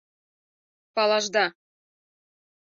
[0.95, 1.45] Палашда!